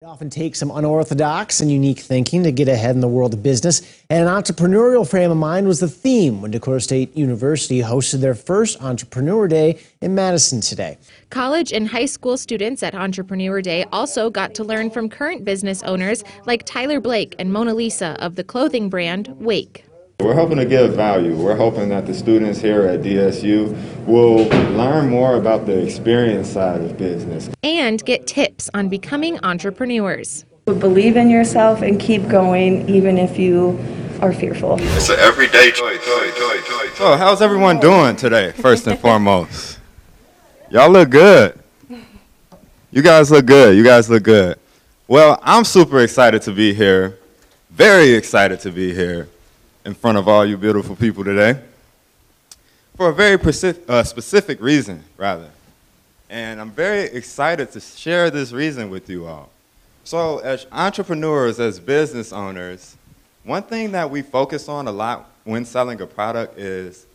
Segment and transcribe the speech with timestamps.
[0.00, 3.42] It often takes some unorthodox and unique thinking to get ahead in the world of
[3.42, 8.20] business, and an entrepreneurial frame of mind was the theme when Dakota State University hosted
[8.20, 10.98] their first Entrepreneur Day in Madison today.
[11.30, 15.82] College and high school students at Entrepreneur Day also got to learn from current business
[15.82, 19.84] owners like Tyler Blake and Mona Lisa of the clothing brand Wake.
[20.20, 21.36] We're hoping to give value.
[21.36, 26.80] We're hoping that the students here at DSU will learn more about the experience side
[26.82, 27.48] of business.
[27.62, 30.44] And get tips on becoming entrepreneurs.
[30.66, 33.78] Believe in yourself and keep going even if you
[34.20, 34.76] are fearful.
[34.80, 36.04] It's an everyday choice.
[36.96, 39.78] So, how's everyone doing today, first and foremost?
[40.70, 41.58] Y'all look good.
[42.90, 43.76] You guys look good.
[43.76, 44.58] You guys look good.
[45.06, 47.18] Well, I'm super excited to be here.
[47.70, 49.28] Very excited to be here
[49.84, 51.60] in front of all you beautiful people today
[52.96, 53.38] for a very
[53.88, 55.48] uh, specific reason, rather.
[56.30, 59.48] And I'm very excited to share this reason with you all.
[60.04, 62.96] So, as entrepreneurs, as business owners,
[63.44, 67.06] one thing that we focus on a lot when selling a product is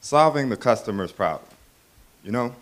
[0.00, 1.50] solving the customer's problem,
[2.22, 2.54] you know?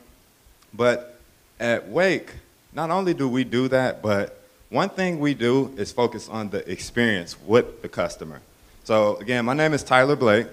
[0.75, 1.21] But
[1.61, 2.33] at Wake,
[2.73, 6.69] not only do we do that, but one thing we do is focus on the
[6.71, 8.41] experience with the customer.
[8.85, 10.47] So again, my name is Tyler Blake.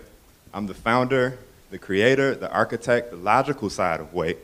[0.53, 1.37] I'm the founder,
[1.71, 4.37] the creator, the architect, the logical side of Wake.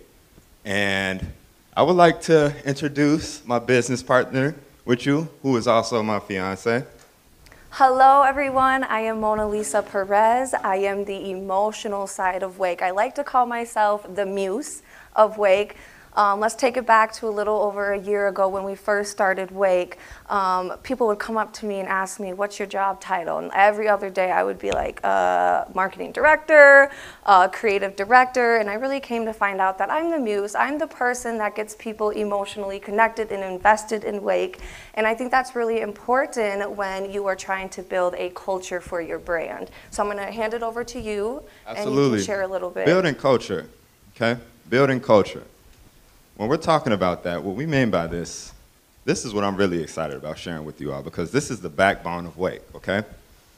[0.65, 1.31] And
[1.77, 6.83] I would like to introduce my business partner with you, who is also my fiance.
[7.69, 8.83] Hello, everyone.
[8.83, 10.55] I am Mona Lisa Perez.
[10.55, 12.81] I am the emotional side of Wake.
[12.81, 14.81] I like to call myself the muse
[15.15, 15.75] of Wake.
[16.15, 19.11] Um, let's take it back to a little over a year ago when we first
[19.11, 19.97] started Wake.
[20.29, 23.39] Um, people would come up to me and ask me, What's your job title?
[23.39, 26.89] And every other day I would be like, uh, Marketing director,
[27.25, 28.57] uh, creative director.
[28.57, 30.55] And I really came to find out that I'm the muse.
[30.55, 34.59] I'm the person that gets people emotionally connected and invested in Wake.
[34.93, 39.01] And I think that's really important when you are trying to build a culture for
[39.01, 39.69] your brand.
[39.89, 42.03] So I'm going to hand it over to you Absolutely.
[42.03, 42.85] and you can share a little bit.
[42.85, 43.67] Building culture,
[44.15, 44.39] okay?
[44.69, 45.43] Building culture.
[46.37, 48.51] When we're talking about that, what we mean by this,
[49.05, 51.69] this is what I'm really excited about sharing with you all because this is the
[51.69, 53.03] backbone of Wake, okay?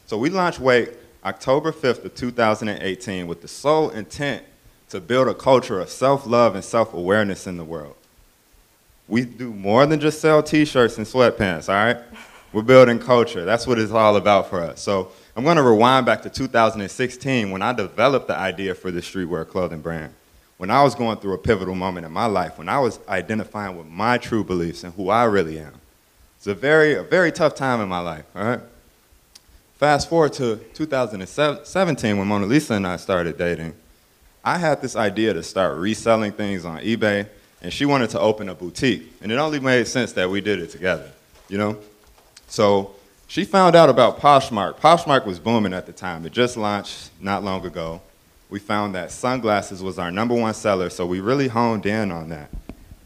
[0.06, 0.92] So we launched Wake
[1.26, 4.44] October 5th of 2018 with the sole intent
[4.90, 7.96] to build a culture of self-love and self-awareness in the world.
[9.08, 11.98] We do more than just sell t-shirts and sweatpants, all right?
[12.54, 13.44] We're building culture.
[13.44, 14.82] That's what it's all about for us.
[14.82, 19.02] So I'm going to rewind back to 2016 when I developed the idea for the
[19.02, 20.14] streetwear clothing brand
[20.58, 23.78] when I was going through a pivotal moment in my life, when I was identifying
[23.78, 25.74] with my true beliefs and who I really am.
[26.38, 28.60] It's a very, a very tough time in my life, all right?
[29.76, 33.74] Fast forward to 2017 when Mona Lisa and I started dating.
[34.44, 37.28] I had this idea to start reselling things on eBay,
[37.62, 39.12] and she wanted to open a boutique.
[39.22, 41.12] And it only made sense that we did it together,
[41.50, 41.78] you know?
[42.48, 42.96] So
[43.28, 44.78] she found out about Poshmark.
[44.78, 46.26] Poshmark was booming at the time.
[46.26, 48.02] It just launched not long ago
[48.50, 52.30] we found that sunglasses was our number one seller, so we really honed in on
[52.30, 52.50] that.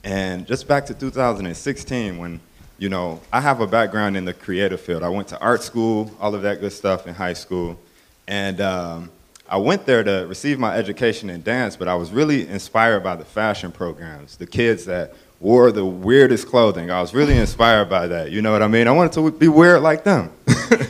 [0.04, 2.40] And just back to 2016, when,
[2.78, 5.04] you know, I have a background in the creative field.
[5.04, 7.80] I went to art school, all of that good stuff in high school.
[8.28, 9.12] And um,
[9.48, 13.16] I went there to receive my education in dance, but I was really inspired by
[13.16, 16.92] the fashion programs, the kids that wore the weirdest clothing.
[16.92, 18.32] I was really inspired by that.
[18.32, 18.88] You know what I mean?
[18.88, 20.32] I wanted to be weird like them.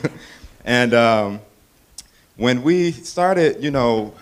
[0.64, 1.40] and um,
[2.36, 4.14] when we started, you know,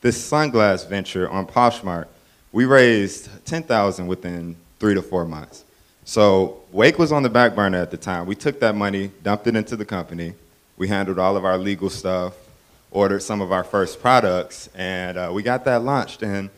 [0.00, 2.06] this sunglass venture on Poshmark,
[2.52, 5.64] we raised 10000 within three to four months.
[6.04, 8.26] So Wake was on the back burner at the time.
[8.26, 10.34] We took that money, dumped it into the company.
[10.76, 12.34] We handled all of our legal stuff,
[12.90, 16.22] ordered some of our first products, and uh, we got that launched.
[16.22, 16.48] And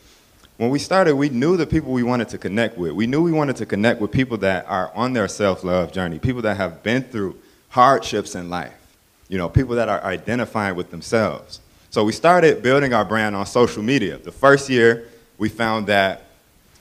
[0.57, 2.91] when we started, we knew the people we wanted to connect with.
[2.91, 6.43] We knew we wanted to connect with people that are on their self-love journey, people
[6.43, 7.35] that have been through
[7.69, 8.95] hardships in life,
[9.27, 11.59] you know, people that are identifying with themselves.
[11.91, 14.17] So we started building our brand on social media.
[14.17, 16.23] The first year, we found that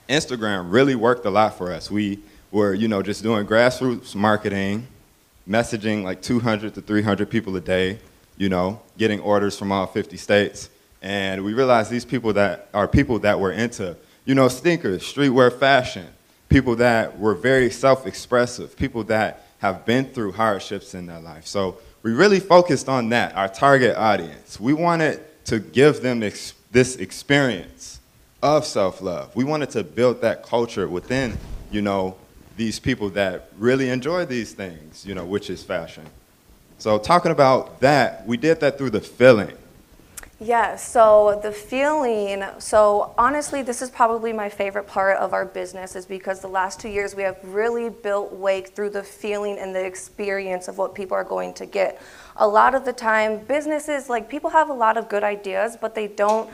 [0.09, 1.91] Instagram really worked a lot for us.
[1.91, 2.21] We
[2.53, 4.87] were, you know, just doing grassroots marketing,
[5.49, 7.99] messaging like 200 to 300 people a day,
[8.37, 10.71] you know, getting orders from all 50 states.
[11.03, 13.97] And we realized these people that are people that were into,
[14.27, 16.07] you know, sneakers, streetwear fashion,
[16.49, 21.49] people that were very self-expressive, people that have been through hardships in their life.
[21.49, 24.59] So we really focused on that, our target audience.
[24.59, 28.01] We wanted to give them ex this experience
[28.43, 29.35] of self-love.
[29.35, 31.37] We wanted to build that culture within,
[31.71, 32.17] you know,
[32.57, 36.07] these people that really enjoy these things, you know, which is fashion.
[36.79, 39.53] So talking about that, we did that through the feeling.
[40.43, 45.95] Yeah, so the feeling, so honestly, this is probably my favorite part of our business
[45.95, 49.75] is because the last two years we have really built Wake through the feeling and
[49.75, 52.01] the experience of what people are going to get.
[52.37, 55.95] A lot of the time, businesses, like people have a lot of good ideas, but
[55.95, 56.49] they don't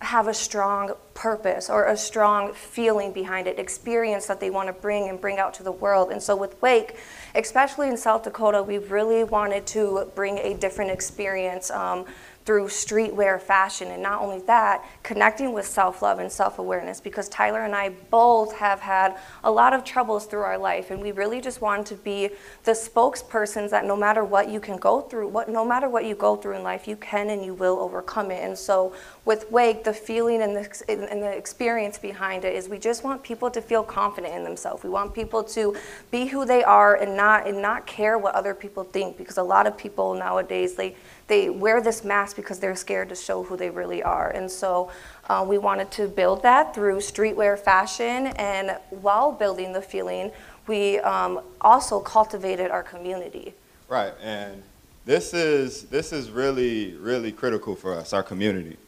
[0.00, 4.72] have a strong purpose or a strong feeling behind it, experience that they want to
[4.72, 6.10] bring and bring out to the world.
[6.10, 6.96] And so with Wake,
[7.34, 11.70] especially in South Dakota, we really wanted to bring a different experience.
[11.70, 12.06] Um,
[12.48, 13.88] through streetwear fashion.
[13.88, 17.90] And not only that, connecting with self love and self awareness because Tyler and I
[18.10, 20.90] both have had a lot of troubles through our life.
[20.90, 22.30] And we really just wanted to be
[22.64, 26.14] the spokespersons that no matter what you can go through, what, no matter what you
[26.14, 28.42] go through in life, you can and you will overcome it.
[28.42, 28.94] And so
[29.26, 33.22] with Wake, the feeling and the, and the experience behind it is we just want
[33.22, 34.82] people to feel confident in themselves.
[34.82, 35.76] We want people to
[36.10, 39.42] be who they are and not, and not care what other people think because a
[39.42, 40.96] lot of people nowadays, they,
[41.28, 44.30] they wear this mask because they're scared to show who they really are.
[44.30, 44.90] And so
[45.28, 48.28] uh, we wanted to build that through streetwear fashion.
[48.38, 50.32] And while building the feeling,
[50.66, 53.54] we um, also cultivated our community.
[53.88, 54.14] Right.
[54.22, 54.62] And
[55.04, 58.78] this is, this is really, really critical for us, our community.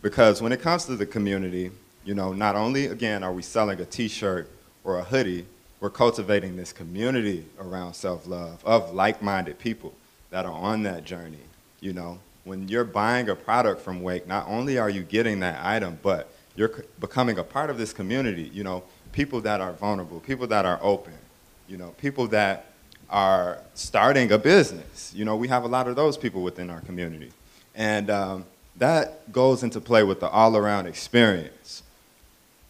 [0.00, 1.70] Because when it comes to the community,
[2.04, 4.50] you know, not only, again, are we selling a t shirt
[4.84, 5.46] or a hoodie,
[5.80, 9.94] we're cultivating this community around self love of like minded people
[10.32, 11.38] that are on that journey.
[11.80, 15.64] You know, when you're buying a product from Wake, not only are you getting that
[15.64, 18.50] item, but you're becoming a part of this community.
[18.52, 18.82] You know,
[19.12, 21.14] people that are vulnerable, people that are open,
[21.68, 22.72] you know, people that
[23.10, 25.12] are starting a business.
[25.14, 27.30] You know, we have a lot of those people within our community.
[27.74, 28.46] And um,
[28.76, 31.82] that goes into play with the all around experience.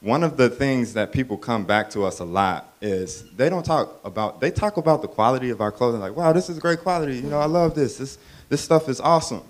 [0.02, 3.64] One of the things that people come back to us a lot is they don't
[3.64, 6.80] talk about, they talk about the quality of our clothing, like, wow, this is great
[6.80, 7.16] quality.
[7.16, 7.98] You know, I love this.
[7.98, 8.18] This,
[8.48, 9.42] this stuff is awesome.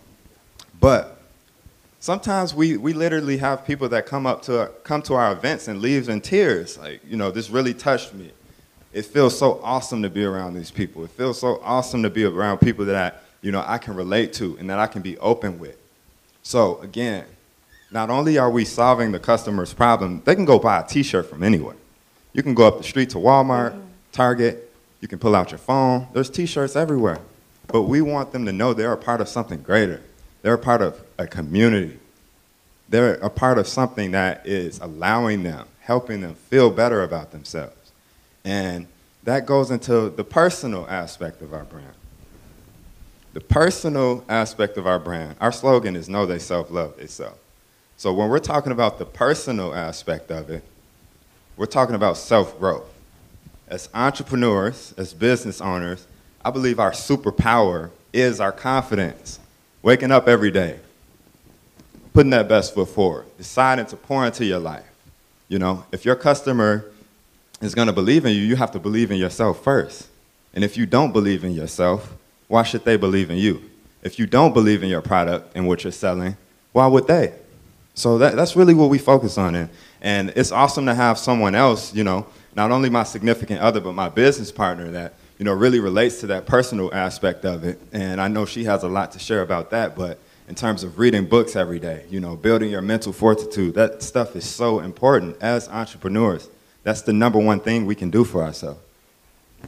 [0.78, 1.18] But
[2.00, 5.80] sometimes we, we literally have people that come up to come to our events and
[5.80, 6.76] leaves in tears.
[6.76, 8.30] Like, you know, this really touched me.
[8.92, 11.02] It feels so awesome to be around these people.
[11.02, 14.34] It feels so awesome to be around people that, I, you know, I can relate
[14.34, 15.78] to and that I can be open with.
[16.42, 17.24] So again,
[17.92, 21.42] not only are we solving the customer's problem, they can go buy a t-shirt from
[21.42, 21.76] anywhere.
[22.32, 23.80] You can go up the street to Walmart,
[24.12, 26.06] Target, you can pull out your phone.
[26.12, 27.18] There's t-shirts everywhere.
[27.66, 30.00] But we want them to know they're a part of something greater.
[30.42, 31.98] They're a part of a community.
[32.88, 37.92] They're a part of something that is allowing them, helping them feel better about themselves.
[38.44, 38.86] And
[39.24, 41.94] that goes into the personal aspect of our brand.
[43.32, 47.38] The personal aspect of our brand, our slogan is know they self love they self.
[48.02, 50.64] So when we're talking about the personal aspect of it,
[51.56, 52.92] we're talking about self growth.
[53.68, 56.04] As entrepreneurs, as business owners,
[56.44, 59.38] I believe our superpower is our confidence.
[59.82, 60.80] Waking up every day,
[62.12, 64.90] putting that best foot forward, deciding to pour into your life.
[65.46, 66.84] You know, if your customer
[67.60, 70.08] is going to believe in you, you have to believe in yourself first.
[70.54, 72.12] And if you don't believe in yourself,
[72.48, 73.62] why should they believe in you?
[74.02, 76.36] If you don't believe in your product and what you're selling,
[76.72, 77.34] why would they?
[77.94, 79.54] So that, that's really what we focus on.
[79.54, 83.80] And, and it's awesome to have someone else, you know, not only my significant other,
[83.80, 87.80] but my business partner that, you know, really relates to that personal aspect of it.
[87.92, 90.18] And I know she has a lot to share about that, but
[90.48, 94.36] in terms of reading books every day, you know, building your mental fortitude, that stuff
[94.36, 96.48] is so important as entrepreneurs.
[96.82, 98.80] That's the number one thing we can do for ourselves.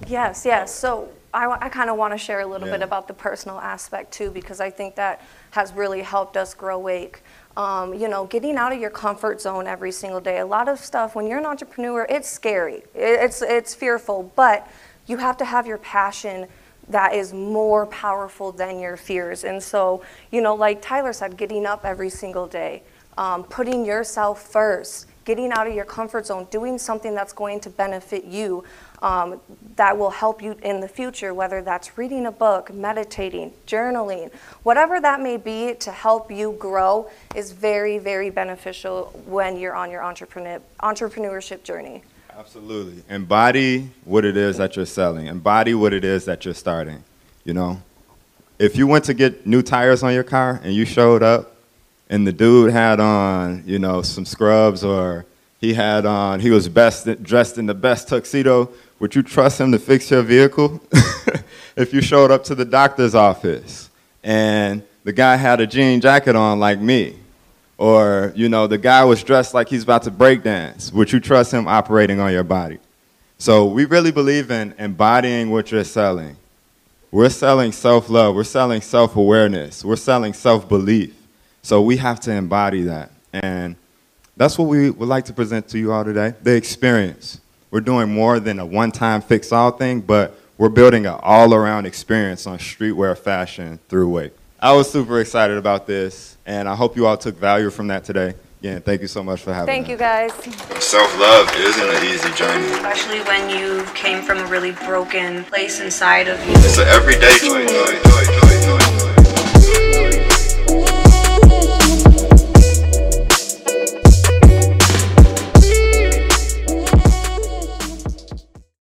[0.08, 0.74] Yes, yes.
[0.74, 2.74] So I, I kind of want to share a little Yeah.
[2.78, 6.78] bit about the personal aspect too, because I think that has really helped us grow
[6.78, 7.22] Wake.
[7.56, 10.38] Um, you know, getting out of your comfort zone every single day.
[10.38, 12.82] A lot of stuff when you're an entrepreneur, it's scary.
[12.94, 14.66] It, it's it's fearful, but
[15.06, 16.48] you have to have your passion
[16.88, 19.44] that is more powerful than your fears.
[19.44, 22.82] And so, you know, like Tyler said, getting up every single day,
[23.16, 27.70] um, putting yourself first, getting out of your comfort zone, doing something that's going to
[27.70, 28.64] benefit you,
[29.02, 29.40] um,
[29.76, 35.00] that will help you in the future, whether that's reading a book, meditating, journaling, whatever
[35.00, 40.02] that may be to help you grow is very, very beneficial when you're on your
[40.02, 42.02] entrepreneur, entrepreneurship journey.
[42.36, 43.02] Absolutely.
[43.08, 45.26] Embody what it is that you're selling.
[45.26, 47.04] Embody what it is that you're starting.
[47.44, 47.82] You know,
[48.58, 51.53] if you went to get new tires on your car and you showed up
[52.14, 55.26] and the dude had on, you know, some scrubs or
[55.60, 59.72] he had on, he was best dressed in the best tuxedo, would you trust him
[59.72, 60.80] to fix your vehicle?
[61.76, 63.90] if you showed up to the doctor's office
[64.22, 67.16] and the guy had a jean jacket on like me,
[67.78, 70.92] or, you know, the guy was dressed like he's about to break dance.
[70.92, 72.78] Would you trust him operating on your body?
[73.38, 76.36] So we really believe in embodying what you're selling.
[77.10, 81.12] We're selling self love, we're selling self awareness, we're selling self belief.
[81.64, 83.10] So we have to embody that.
[83.32, 83.76] And
[84.36, 87.40] that's what we would like to present to you all today the experience.
[87.70, 91.54] We're doing more than a one time fix all thing, but we're building an all
[91.54, 94.32] around experience on streetwear fashion through Wake.
[94.60, 98.04] I was super excited about this, and I hope you all took value from that
[98.04, 98.34] today.
[98.60, 99.72] Again, thank you so much for having me.
[99.72, 99.90] Thank us.
[99.90, 100.84] you guys.
[100.84, 102.64] Self love isn't an easy journey.
[102.72, 106.52] especially when you came from a really broken place inside of you.
[106.56, 108.43] It's an everyday joy, joy, joy, joy.